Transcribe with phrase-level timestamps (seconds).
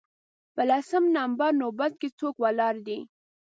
[0.53, 2.99] په لسم نمبر نوبت کې څوک ولاړ دی